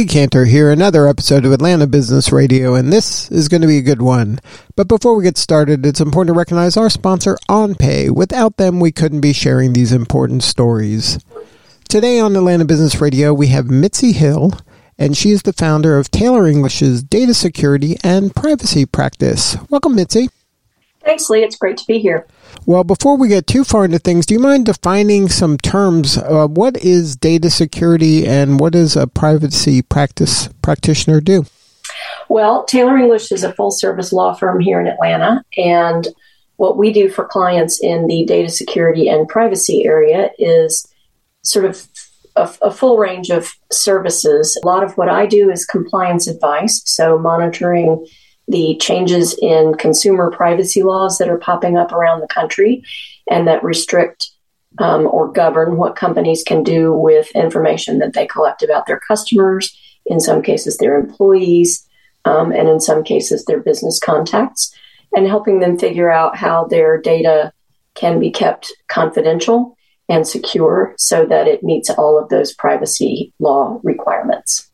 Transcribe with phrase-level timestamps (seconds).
[0.00, 3.76] Lee Kantor here, another episode of Atlanta Business Radio, and this is going to be
[3.76, 4.40] a good one.
[4.74, 8.10] But before we get started, it's important to recognize our sponsor, OnPay.
[8.10, 11.22] Without them, we couldn't be sharing these important stories.
[11.86, 14.54] Today on Atlanta Business Radio, we have Mitzi Hill,
[14.96, 19.58] and she is the founder of Taylor English's data security and privacy practice.
[19.68, 20.30] Welcome, Mitzi.
[21.04, 21.42] Thanks, Lee.
[21.42, 22.26] It's great to be here.
[22.66, 26.18] Well, before we get too far into things, do you mind defining some terms?
[26.18, 31.46] Uh, what is data security and what does a privacy practice practitioner do?
[32.28, 35.42] Well, Taylor English is a full service law firm here in Atlanta.
[35.56, 36.06] And
[36.56, 40.86] what we do for clients in the data security and privacy area is
[41.42, 41.86] sort of
[42.36, 44.60] a, a, full range of services.
[44.62, 48.06] A lot of what I do is compliance advice, so monitoring
[48.50, 52.82] the changes in consumer privacy laws that are popping up around the country
[53.28, 54.30] and that restrict
[54.78, 59.76] um, or govern what companies can do with information that they collect about their customers,
[60.06, 61.86] in some cases, their employees,
[62.24, 64.74] um, and in some cases, their business contacts,
[65.14, 67.52] and helping them figure out how their data
[67.94, 69.76] can be kept confidential
[70.08, 74.69] and secure so that it meets all of those privacy law requirements.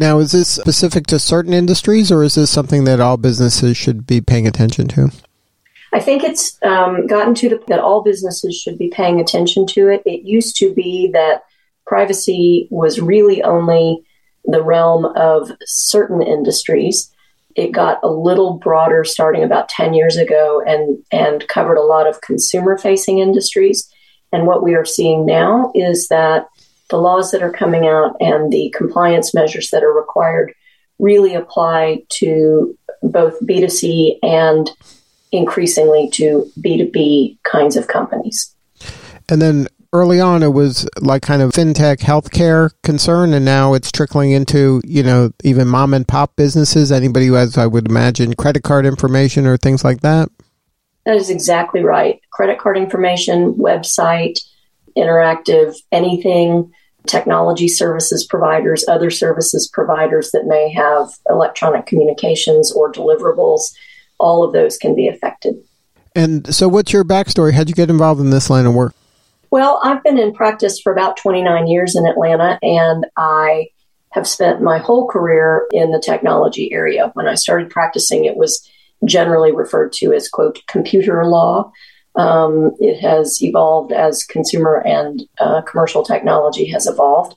[0.00, 4.06] Now, is this specific to certain industries, or is this something that all businesses should
[4.06, 5.10] be paying attention to?
[5.92, 9.66] I think it's um, gotten to the point that all businesses should be paying attention
[9.66, 10.02] to it.
[10.06, 11.42] It used to be that
[11.86, 14.02] privacy was really only
[14.46, 17.12] the realm of certain industries.
[17.54, 22.06] It got a little broader starting about 10 years ago and, and covered a lot
[22.06, 23.92] of consumer facing industries.
[24.32, 26.46] And what we are seeing now is that
[26.90, 30.52] the laws that are coming out and the compliance measures that are required
[30.98, 34.70] really apply to both B2C and
[35.32, 38.54] increasingly to B2B kinds of companies.
[39.28, 43.92] And then early on, it was like kind of fintech healthcare concern, and now it's
[43.92, 46.92] trickling into, you know, even mom and pop businesses.
[46.92, 50.28] Anybody who has, I would imagine, credit card information or things like that.
[51.06, 52.20] That is exactly right.
[52.30, 54.40] Credit card information, website,
[54.96, 56.72] interactive, anything
[57.06, 63.72] technology services providers, other services providers that may have electronic communications or deliverables,
[64.18, 65.54] all of those can be affected.
[66.14, 67.52] And so, what's your backstory?
[67.52, 68.94] How'd you get involved in this line of work?
[69.50, 73.68] Well, I've been in practice for about 29 years in Atlanta, and I
[74.10, 77.10] have spent my whole career in the technology area.
[77.14, 78.68] When I started practicing, it was
[79.04, 81.72] generally referred to as, quote, computer law.
[82.16, 87.36] Um, it has evolved as consumer and uh, commercial technology has evolved.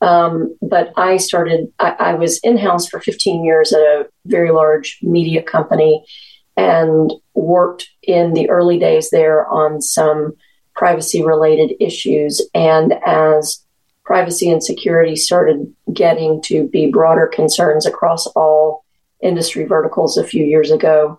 [0.00, 4.50] Um, but I started, I, I was in house for 15 years at a very
[4.50, 6.04] large media company
[6.56, 10.34] and worked in the early days there on some
[10.74, 12.42] privacy related issues.
[12.54, 13.64] And as
[14.04, 18.84] privacy and security started getting to be broader concerns across all
[19.22, 21.18] industry verticals a few years ago,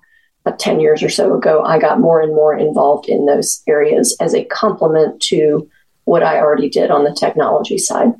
[0.52, 4.34] 10 years or so ago, I got more and more involved in those areas as
[4.34, 5.70] a complement to
[6.06, 8.14] what I already did on the technology side.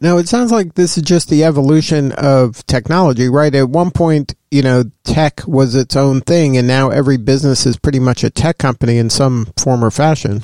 [0.00, 3.54] Now, it sounds like this is just the evolution of technology, right?
[3.54, 7.78] At one point, you know, tech was its own thing, and now every business is
[7.78, 10.42] pretty much a tech company in some form or fashion.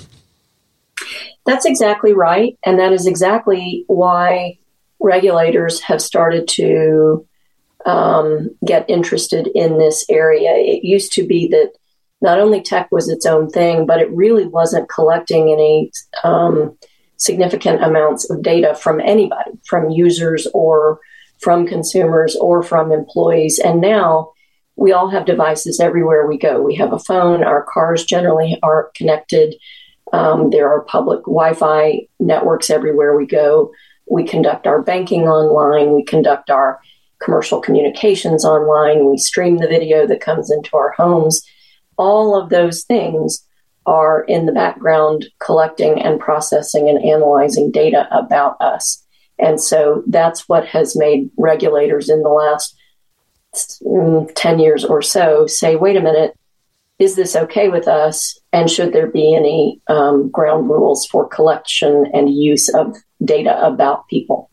[1.44, 2.56] That's exactly right.
[2.64, 4.58] And that is exactly why
[5.00, 7.26] regulators have started to
[7.86, 10.50] um, get interested in this area.
[10.54, 11.72] It used to be that
[12.20, 15.90] not only tech was its own thing, but it really wasn't collecting any
[16.22, 16.76] um,
[17.16, 21.00] significant amounts of data from anybody, from users or
[21.40, 23.58] from consumers or from employees.
[23.58, 24.32] And now
[24.76, 26.62] we all have devices everywhere we go.
[26.62, 29.56] We have a phone, our cars generally are connected.
[30.12, 33.72] Um, there are public Wi Fi networks everywhere we go.
[34.08, 35.92] We conduct our banking online.
[35.92, 36.80] We conduct our
[37.22, 41.42] commercial communications online, we stream the video that comes into our homes.
[41.96, 43.46] All of those things
[43.86, 49.04] are in the background collecting and processing and analyzing data about us.
[49.38, 52.76] And so that's what has made regulators in the last
[53.82, 56.38] mm, 10 years or so say, wait a minute,
[56.98, 58.38] is this okay with us?
[58.52, 64.06] And should there be any um, ground rules for collection and use of data about
[64.06, 64.51] people?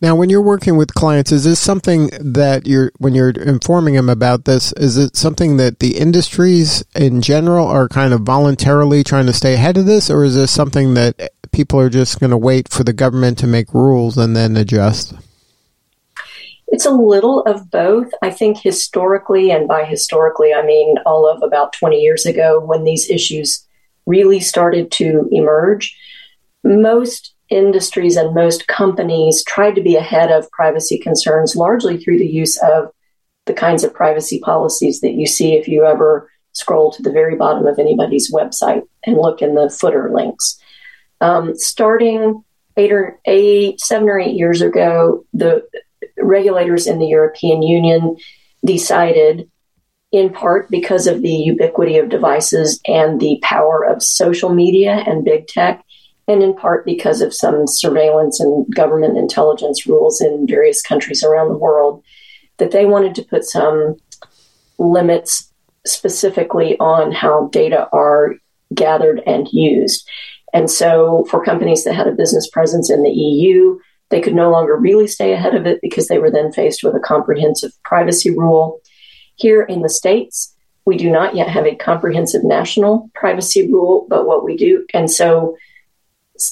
[0.00, 4.08] Now, when you're working with clients, is this something that you're, when you're informing them
[4.08, 9.26] about this, is it something that the industries in general are kind of voluntarily trying
[9.26, 12.36] to stay ahead of this, or is this something that people are just going to
[12.36, 15.14] wait for the government to make rules and then adjust?
[16.68, 18.12] It's a little of both.
[18.22, 22.84] I think historically, and by historically, I mean all of about 20 years ago when
[22.84, 23.66] these issues
[24.06, 25.96] really started to emerge,
[26.62, 32.26] most industries and most companies tried to be ahead of privacy concerns largely through the
[32.26, 32.90] use of
[33.46, 37.36] the kinds of privacy policies that you see if you ever scroll to the very
[37.36, 40.60] bottom of anybody's website and look in the footer links.
[41.20, 42.44] Um, starting
[42.76, 45.66] eight or eight, seven or eight years ago, the
[46.18, 48.16] regulators in the European Union
[48.64, 49.50] decided,
[50.12, 55.24] in part because of the ubiquity of devices and the power of social media and
[55.24, 55.84] big tech,
[56.28, 61.48] and in part because of some surveillance and government intelligence rules in various countries around
[61.48, 62.04] the world,
[62.58, 63.96] that they wanted to put some
[64.78, 65.50] limits
[65.86, 68.34] specifically on how data are
[68.74, 70.06] gathered and used.
[70.52, 73.78] And so, for companies that had a business presence in the EU,
[74.10, 76.94] they could no longer really stay ahead of it because they were then faced with
[76.94, 78.80] a comprehensive privacy rule.
[79.36, 80.54] Here in the States,
[80.84, 85.10] we do not yet have a comprehensive national privacy rule, but what we do, and
[85.10, 85.56] so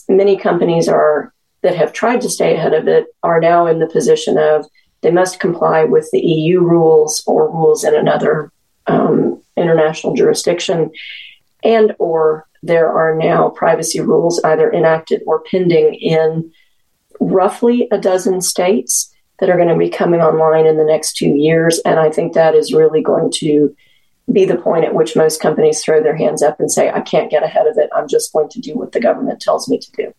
[0.09, 3.89] many companies are that have tried to stay ahead of it are now in the
[3.89, 4.67] position of
[5.01, 8.51] they must comply with the EU rules or rules in another
[8.87, 10.91] um, international jurisdiction,
[11.63, 16.51] and or there are now privacy rules either enacted or pending in
[17.21, 21.29] roughly a dozen states that are going to be coming online in the next two
[21.29, 21.79] years.
[21.85, 23.75] And I think that is really going to
[24.33, 27.31] be the point at which most companies throw their hands up and say, I can't
[27.31, 27.91] get ahead of it.
[27.95, 30.15] I'm just going to do what the government tells me to do.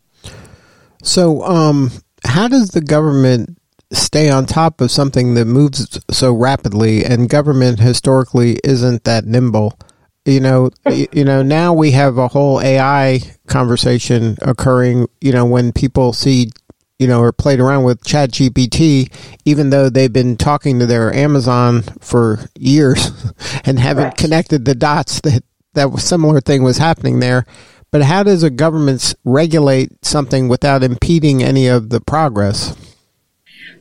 [1.04, 1.92] So, um,
[2.24, 3.58] how does the government
[3.92, 9.78] stay on top of something that moves so rapidly and government historically isn't that nimble?
[10.26, 15.72] You know, you know, now we have a whole AI conversation occurring, you know, when
[15.72, 16.52] people see
[17.00, 19.12] you know, or played around with Chat GPT,
[19.46, 23.12] even though they've been talking to their Amazon for years
[23.66, 24.18] and haven't right.
[24.18, 27.46] connected the dots that that similar thing was happening there.
[27.92, 32.76] But how does a government regulate something without impeding any of the progress?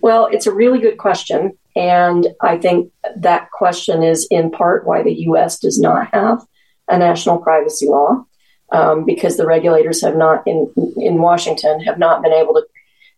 [0.01, 1.59] Well, it's a really good question.
[1.75, 5.59] And I think that question is in part why the U.S.
[5.59, 6.47] does not have
[6.89, 8.25] a national privacy law.
[8.73, 12.67] Um, because the regulators have not in in Washington have not been able to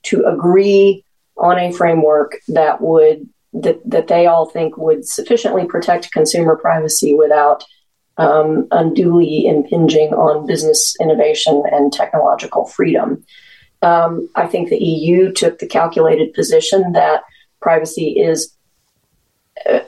[0.05, 1.05] to agree
[1.37, 7.15] on a framework that would that, that they all think would sufficiently protect consumer privacy
[7.15, 7.65] without
[8.19, 13.25] um, unduly impinging on business innovation and technological freedom.
[13.81, 17.23] Um, I think the EU took the calculated position that
[17.61, 18.53] privacy is
[19.69, 19.79] uh,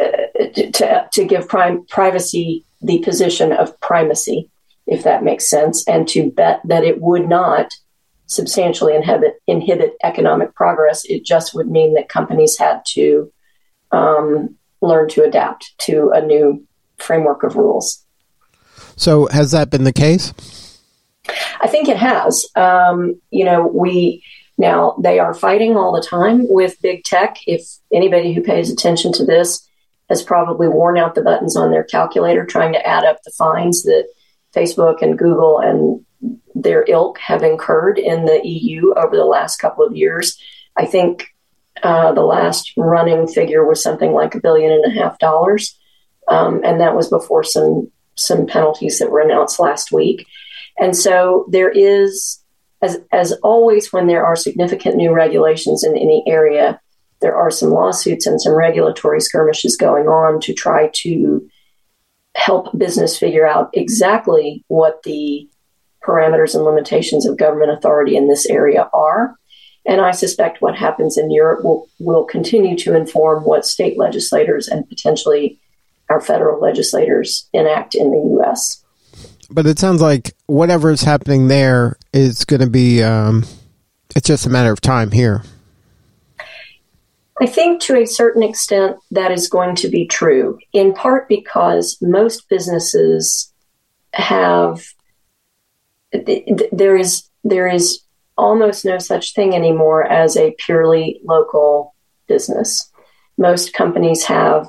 [0.73, 4.49] to, to give privacy the position of primacy,
[4.87, 7.73] if that makes sense, and to bet that it would not
[8.31, 11.05] substantially inhibit, inhibit economic progress.
[11.05, 13.31] It just would mean that companies had to
[13.91, 16.65] um, learn to adapt to a new
[16.99, 18.05] framework of rules.
[18.97, 20.32] So, has that been the case?
[21.61, 22.47] I think it has.
[22.55, 24.23] Um, you know, we
[24.59, 27.38] now they are fighting all the time with big tech.
[27.47, 27.62] If
[27.93, 29.67] anybody who pays attention to this
[30.09, 33.83] has probably worn out the buttons on their calculator trying to add up the fines
[33.85, 34.07] that
[34.54, 36.04] Facebook and Google and
[36.55, 40.39] their ilk have incurred in the EU over the last couple of years.
[40.77, 41.27] I think
[41.83, 45.79] uh, the last running figure was something like a billion and a half dollars,
[46.29, 50.27] um, and that was before some some penalties that were announced last week.
[50.79, 52.41] And so there is,
[52.83, 56.81] as as always, when there are significant new regulations in any area,
[57.21, 61.49] there are some lawsuits and some regulatory skirmishes going on to try to
[62.37, 65.49] help business figure out exactly what the
[66.02, 69.37] parameters and limitations of government authority in this area are.
[69.87, 74.69] And I suspect what happens in Europe will, will continue to inform what state legislators
[74.69, 75.59] and potentially
[76.09, 78.85] our federal legislators enact in the U.S.
[79.50, 83.45] But it sounds like whatever is happening there is going to be, um,
[84.14, 85.42] it's just a matter of time here.
[87.40, 91.97] I think to a certain extent that is going to be true, in part because
[92.02, 93.50] most businesses
[94.12, 94.85] have
[96.12, 98.00] there is there is
[98.37, 101.95] almost no such thing anymore as a purely local
[102.26, 102.90] business.
[103.38, 104.69] Most companies have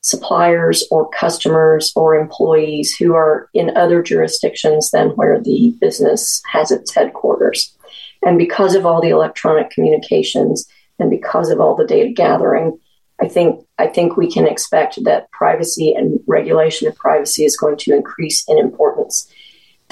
[0.00, 6.72] suppliers or customers or employees who are in other jurisdictions than where the business has
[6.72, 7.76] its headquarters.
[8.24, 10.68] And because of all the electronic communications,
[10.98, 12.78] and because of all the data gathering,
[13.20, 17.76] I think I think we can expect that privacy and regulation of privacy is going
[17.78, 19.30] to increase in importance.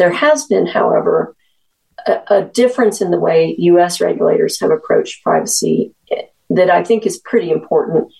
[0.00, 1.36] There has been, however,
[2.06, 4.00] a, a difference in the way U.S.
[4.00, 5.94] regulators have approached privacy
[6.48, 8.10] that I think is pretty important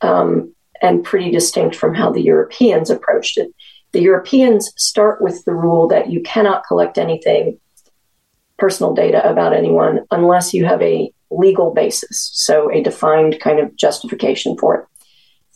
[0.00, 0.52] um,
[0.82, 3.54] and pretty distinct from how the Europeans approached it.
[3.92, 7.60] The Europeans start with the rule that you cannot collect anything,
[8.58, 13.76] personal data about anyone, unless you have a legal basis, so a defined kind of
[13.76, 14.84] justification for it.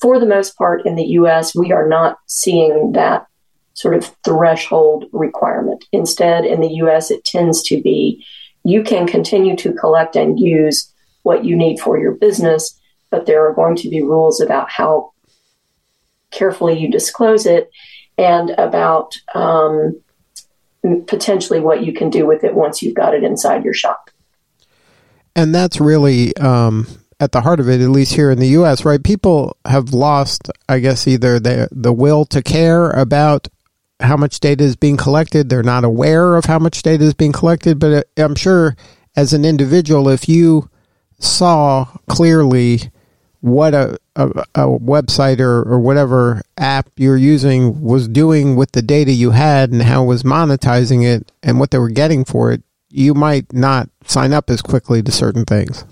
[0.00, 3.26] For the most part, in the US, we are not seeing that
[3.74, 5.84] sort of threshold requirement.
[5.92, 8.24] Instead, in the US, it tends to be
[8.64, 12.78] you can continue to collect and use what you need for your business,
[13.10, 15.12] but there are going to be rules about how
[16.30, 17.70] carefully you disclose it
[18.18, 20.00] and about um,
[21.06, 24.10] potentially what you can do with it once you've got it inside your shop.
[25.34, 26.86] And that's really um,
[27.20, 29.02] at the heart of it, at least here in the U.S., right?
[29.02, 33.48] People have lost, I guess, either the the will to care about
[34.02, 35.48] how much data is being collected.
[35.48, 37.78] They're not aware of how much data is being collected.
[37.78, 38.76] But uh, I'm sure,
[39.16, 40.68] as an individual, if you
[41.18, 42.90] saw clearly
[43.40, 48.82] what a, a, a website or, or whatever app you're using was doing with the
[48.82, 52.52] data you had and how it was monetizing it and what they were getting for
[52.52, 55.84] it, you might not sign up as quickly to certain things.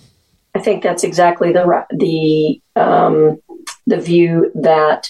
[0.54, 3.40] I think that's exactly the the um,
[3.86, 5.08] the view that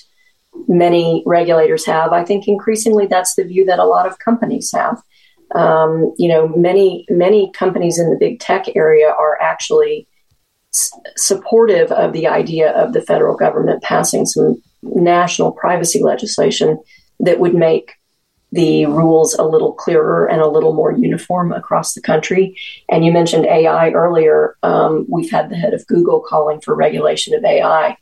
[0.69, 2.13] many regulators have.
[2.13, 5.03] I think increasingly that's the view that a lot of companies have.
[5.55, 10.07] Um, you know, many many companies in the big tech area are actually
[10.73, 16.79] s- supportive of the idea of the federal government passing some national privacy legislation
[17.19, 17.95] that would make
[18.53, 22.59] the rules a little clearer and a little more uniform across the country.
[22.89, 24.57] And you mentioned AI earlier.
[24.63, 27.97] Um, we've had the head of Google calling for regulation of AI,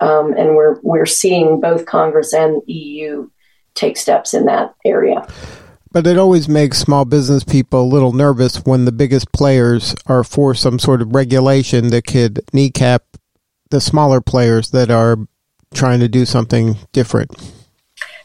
[0.00, 3.28] um, and we're we're seeing both Congress and EU
[3.74, 5.26] take steps in that area.
[5.90, 10.24] But it always makes small business people a little nervous when the biggest players are
[10.24, 13.04] for some sort of regulation that could kneecap
[13.70, 15.16] the smaller players that are
[15.72, 17.30] trying to do something different.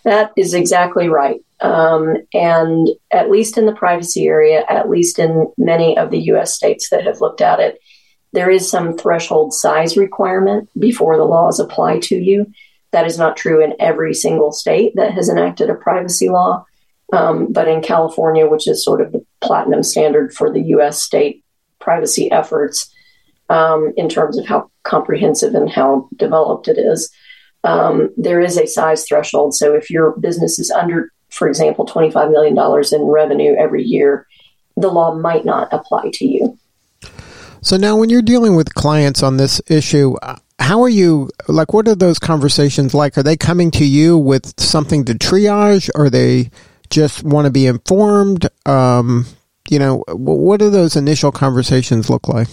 [0.03, 1.41] That is exactly right.
[1.61, 6.55] Um, and at least in the privacy area, at least in many of the US
[6.55, 7.79] states that have looked at it,
[8.33, 12.51] there is some threshold size requirement before the laws apply to you.
[12.91, 16.65] That is not true in every single state that has enacted a privacy law.
[17.11, 21.43] Um, but in California, which is sort of the platinum standard for the US state
[21.79, 22.93] privacy efforts
[23.49, 27.11] um, in terms of how comprehensive and how developed it is,
[27.63, 29.55] um, there is a size threshold.
[29.55, 32.55] So if your business is under, for example, $25 million
[32.93, 34.27] in revenue every year,
[34.77, 36.58] the law might not apply to you.
[37.61, 41.29] So now, when you're dealing with clients on this issue, uh, how are you?
[41.47, 43.17] Like, what are those conversations like?
[43.17, 46.51] Are they coming to you with something to triage, or they
[46.89, 48.47] just want to be informed?
[48.65, 49.25] Um,
[49.69, 52.47] you know, what do those initial conversations look like?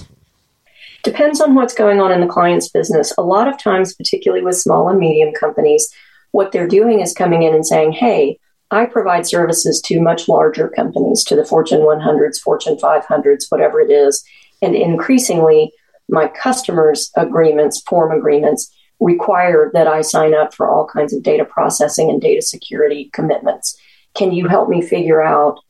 [1.05, 3.13] Depends on what's going on in the client's business.
[3.17, 5.89] A lot of times, particularly with small and medium companies,
[6.33, 8.41] what they're doing is coming in and saying, Hey,
[8.73, 13.93] I provide services to much larger companies, to the Fortune 100s, Fortune 500s, whatever it
[13.93, 14.25] is.
[14.63, 15.73] And increasingly,
[16.09, 21.45] my customers' agreements, form agreements, require that I sign up for all kinds of data
[21.45, 23.77] processing and data security commitments.
[24.15, 25.61] Can you help me figure out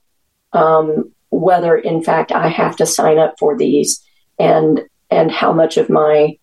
[0.53, 4.03] um, whether, in fact, I have to sign up for these
[4.39, 6.37] and and how much of my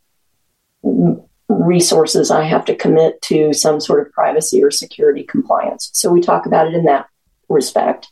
[1.49, 5.89] resources I have to commit to some sort of privacy or security compliance.
[5.93, 7.07] So we talk about it in that
[7.49, 8.07] respect.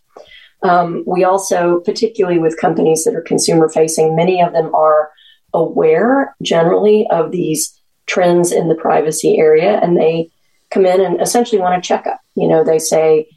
[0.64, 5.10] Um, we also, particularly with companies that are consumer facing, many of them are
[5.54, 10.30] aware generally of these trends in the privacy area and they
[10.70, 12.20] come in and essentially want a checkup.
[12.36, 13.28] You know, they say,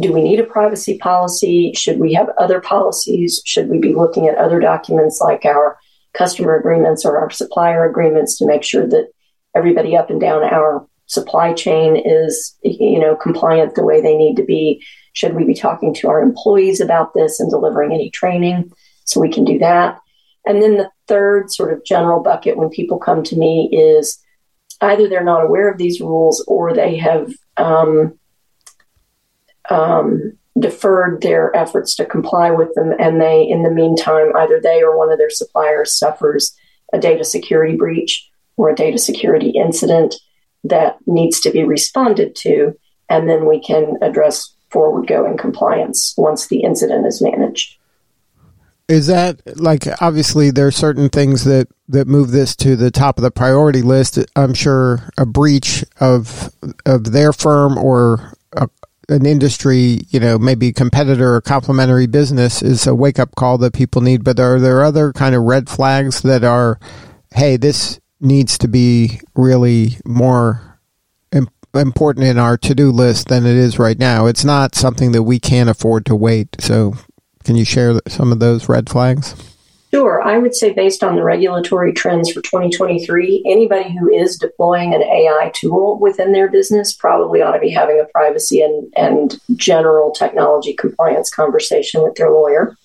[0.00, 1.72] do we need a privacy policy?
[1.74, 3.42] Should we have other policies?
[3.44, 5.78] Should we be looking at other documents like our
[6.14, 9.08] customer agreements or our supplier agreements to make sure that
[9.54, 14.36] everybody up and down our supply chain is you know compliant the way they need
[14.36, 14.84] to be
[15.16, 18.70] should we be talking to our employees about this and delivering any training?
[19.04, 19.98] So we can do that.
[20.44, 24.22] And then the third sort of general bucket when people come to me is
[24.82, 28.18] either they're not aware of these rules or they have um,
[29.70, 32.92] um, deferred their efforts to comply with them.
[32.98, 36.54] And they in the meantime either they or one of their suppliers suffers
[36.92, 40.14] a data security breach or a data security incident
[40.64, 42.78] that needs to be responded to.
[43.08, 47.78] And then we can address forward going compliance once the incident is managed.
[48.88, 53.18] Is that like obviously there are certain things that that move this to the top
[53.18, 54.18] of the priority list.
[54.36, 56.50] I'm sure a breach of
[56.84, 58.68] of their firm or a,
[59.08, 63.74] an industry you know maybe competitor or complementary business is a wake up call that
[63.74, 64.22] people need.
[64.22, 66.78] But are there other kind of red flags that are
[67.34, 70.65] hey this needs to be really more
[71.76, 75.38] important in our to-do list than it is right now it's not something that we
[75.38, 76.94] can't afford to wait so
[77.46, 79.36] can you share some of those red flags?
[79.92, 80.20] Sure.
[80.20, 85.02] I would say, based on the regulatory trends for 2023, anybody who is deploying an
[85.02, 90.10] AI tool within their business probably ought to be having a privacy and, and general
[90.10, 92.76] technology compliance conversation with their lawyer.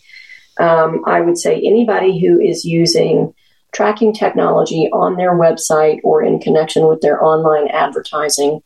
[0.60, 3.34] Um, I would say anybody who is using
[3.74, 8.62] tracking technology on their website or in connection with their online advertising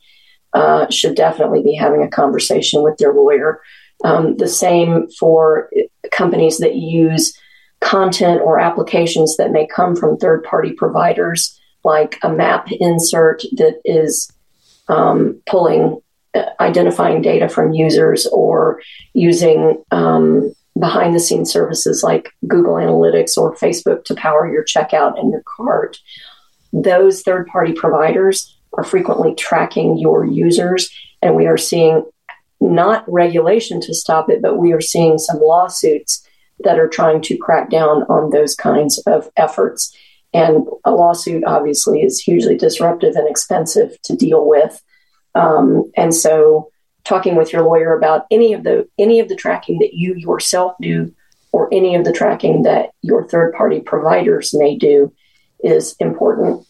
[0.56, 3.62] uh, should definitely be having a conversation with their lawyer.
[4.04, 5.70] Um, the same for
[6.12, 7.38] companies that use
[7.82, 13.80] content or applications that may come from third party providers, like a map insert that
[13.84, 14.32] is
[14.88, 16.00] um, pulling,
[16.34, 18.82] uh, identifying data from users or
[19.14, 25.20] using um, behind the scenes services like Google Analytics or Facebook to power your checkout
[25.20, 25.98] and your cart.
[26.72, 30.90] Those third party providers are frequently tracking your users,
[31.22, 32.04] and we are seeing
[32.62, 36.26] not regulation to stop it, but we are seeing some lawsuits
[36.60, 39.96] that are trying to crack down on those kinds of efforts.
[40.34, 44.82] And a lawsuit obviously is hugely disruptive and expensive to deal with.
[45.34, 46.72] Um, and so,
[47.04, 50.74] talking with your lawyer about any of the any of the tracking that you yourself
[50.82, 51.14] do,
[51.52, 55.14] or any of the tracking that your third party providers may do,
[55.64, 56.66] is important.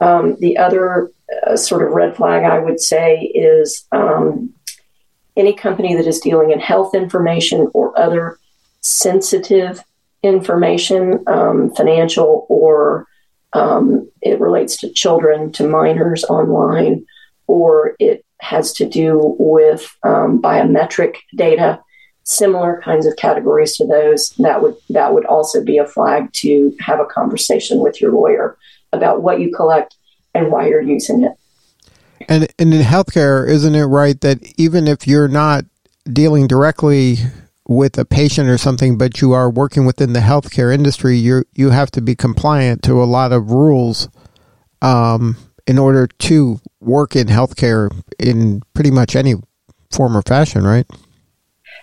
[0.00, 1.10] Um, the other
[1.46, 4.52] uh, sort of red flag I would say is um,
[5.36, 8.38] any company that is dealing in health information or other
[8.80, 9.84] sensitive
[10.22, 13.06] information, um, financial or
[13.52, 17.06] um, it relates to children, to minors online,
[17.46, 21.80] or it has to do with um, biometric data,
[22.24, 24.30] similar kinds of categories to those.
[24.38, 28.58] That would that would also be a flag to have a conversation with your lawyer
[28.92, 29.95] about what you collect
[30.36, 31.32] and why you're using it.
[32.28, 35.64] And, and in healthcare, isn't it right that even if you're not
[36.10, 37.16] dealing directly
[37.68, 41.70] with a patient or something, but you are working within the healthcare industry, you you
[41.70, 44.08] have to be compliant to a lot of rules
[44.82, 49.34] um, in order to work in healthcare in pretty much any
[49.90, 50.86] form or fashion, right?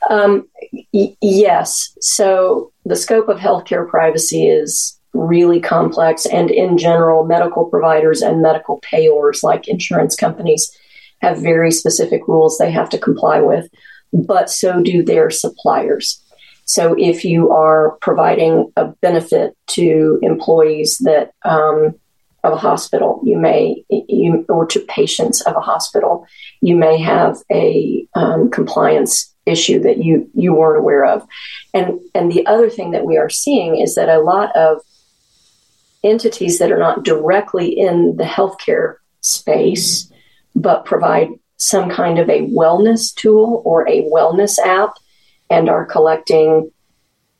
[0.10, 0.48] Um,
[0.94, 1.96] y- yes.
[2.00, 6.26] So the scope of healthcare privacy is really complex.
[6.26, 10.76] And in general, medical providers and medical payors, like insurance companies,
[11.22, 13.70] have very specific rules they have to comply with,
[14.12, 16.22] but so do their suppliers.
[16.66, 21.96] So if you are providing a benefit to employees that um,
[22.44, 26.26] of a hospital, you may, you, or to patients of a hospital,
[26.62, 31.26] you may have a um, compliance issue that you you weren't aware of.
[31.74, 34.80] And and the other thing that we are seeing is that a lot of
[36.04, 40.12] entities that are not directly in the healthcare space,
[40.56, 44.94] but provide some kind of a wellness tool or a wellness app
[45.50, 46.70] and are collecting,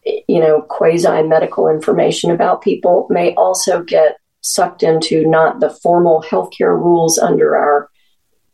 [0.06, 6.24] you know, quasi medical information about people may also get sucked into not the formal
[6.30, 7.90] healthcare rules under our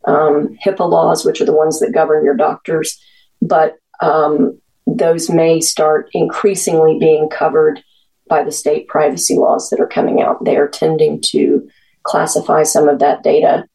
[0.06, 2.98] um, HIPAA laws, which are the ones that govern your doctors,
[3.42, 7.82] but um, those may start increasingly being covered
[8.30, 10.42] by the state privacy laws that are coming out.
[10.42, 11.68] They are tending to
[12.04, 13.66] classify some of that data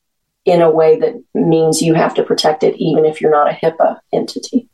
[0.45, 3.53] in a way that means you have to protect it even if you're not a
[3.53, 4.67] HIPAA entity.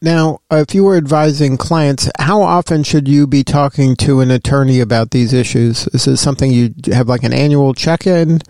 [0.00, 4.80] Now, if you were advising clients, how often should you be talking to an attorney
[4.80, 5.88] about these issues?
[5.88, 8.40] Is this something you have like an annual check in?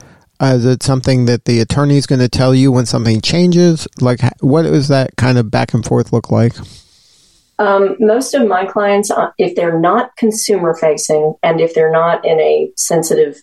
[0.40, 3.88] Uh, is it something that the attorney is going to tell you when something changes?
[4.00, 6.54] Like, what does that kind of back and forth look like?
[7.58, 12.24] Um, most of my clients, uh, if they're not consumer facing and if they're not
[12.24, 13.36] in a sensitive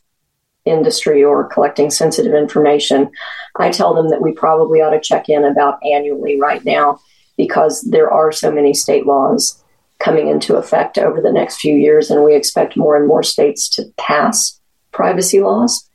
[0.63, 3.11] industry or collecting sensitive information,
[3.57, 6.99] I tell them that we probably ought to check in about annually right now
[7.37, 9.61] because there are so many state laws
[9.99, 13.69] coming into effect over the next few years, and we expect more and more states
[13.69, 14.59] to pass
[14.91, 15.89] privacy laws.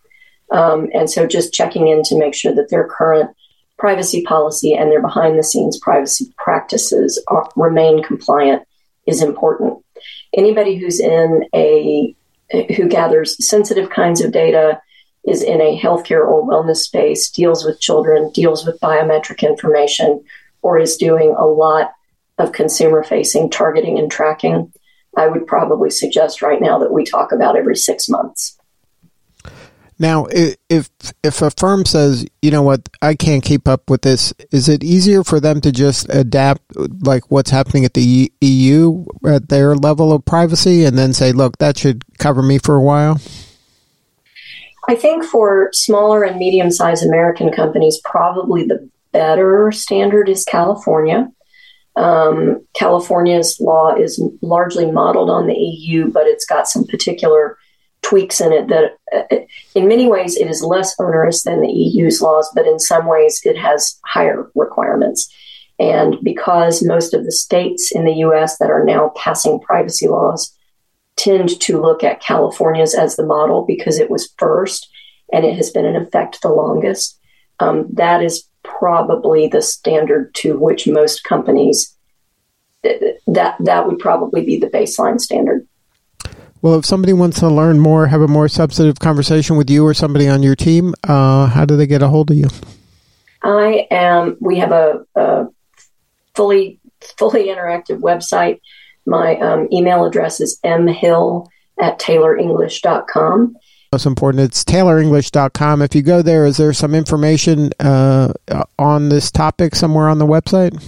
[0.51, 3.31] Um, and so just checking in to make sure that their current
[3.81, 8.63] privacy policy and their behind the scenes privacy practices are, remain compliant
[9.07, 9.83] is important.
[10.37, 12.15] Anybody who's in a
[12.77, 14.81] who gathers sensitive kinds of data
[15.25, 20.23] is in a healthcare or wellness space, deals with children, deals with biometric information,
[20.63, 21.93] or is doing a lot
[22.39, 24.73] of consumer facing targeting and tracking
[25.17, 28.57] I would probably suggest right now that we talk about every six months.
[30.01, 30.57] Now, if
[31.23, 34.83] if a firm says, you know what, I can't keep up with this, is it
[34.83, 36.63] easier for them to just adapt,
[37.05, 41.59] like what's happening at the EU at their level of privacy, and then say, look,
[41.59, 43.21] that should cover me for a while?
[44.89, 51.31] I think for smaller and medium sized American companies, probably the better standard is California.
[51.97, 57.59] Um, California's law is largely modeled on the EU, but it's got some particular
[58.03, 59.37] tweaks in it that uh,
[59.75, 63.41] in many ways it is less onerous than the EU's laws, but in some ways
[63.45, 65.33] it has higher requirements.
[65.79, 70.55] And because most of the states in the US that are now passing privacy laws
[71.17, 74.89] tend to look at California's as the model because it was first
[75.33, 77.19] and it has been in effect the longest,
[77.61, 81.97] um, that is probably the standard to which most companies
[82.83, 85.67] that that would probably be the baseline standard.
[86.63, 89.95] Well, if somebody wants to learn more, have a more substantive conversation with you or
[89.95, 92.49] somebody on your team, uh, how do they get a hold of you?
[93.43, 94.37] I am.
[94.41, 95.47] We have a, a
[96.35, 96.79] fully
[97.19, 98.61] fully interactive website.
[99.07, 101.47] My um, email address is mhill
[101.81, 103.57] at taylorenglish.com.
[103.93, 105.83] Most important, it's taylorenglish.com.
[105.83, 108.33] If you go there, is there some information uh,
[108.79, 110.81] on this topic somewhere on the website?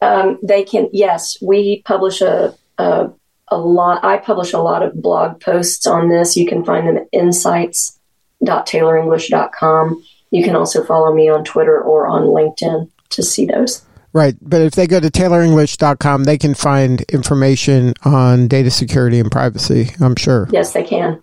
[0.00, 1.36] Um, they can, yes.
[1.40, 3.10] We publish a, a
[3.50, 4.04] a lot.
[4.04, 6.36] I publish a lot of blog posts on this.
[6.36, 10.04] You can find them at insights.taylorenglish.com.
[10.30, 13.84] You can also follow me on Twitter or on LinkedIn to see those.
[14.12, 14.36] Right.
[14.40, 19.90] But if they go to taylorenglish.com, they can find information on data security and privacy,
[20.00, 20.48] I'm sure.
[20.50, 21.22] Yes, they can.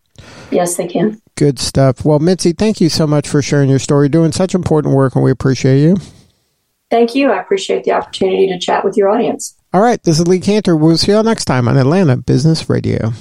[0.51, 1.21] Yes, they can.
[1.35, 2.05] Good stuff.
[2.05, 5.23] Well, Mitzi, thank you so much for sharing your story, doing such important work, and
[5.23, 5.97] we appreciate you.
[6.89, 7.31] Thank you.
[7.31, 9.56] I appreciate the opportunity to chat with your audience.
[9.77, 10.75] All right, this is Lee Kantor.
[10.75, 13.13] We'll see you all next time on Atlanta Business Radio.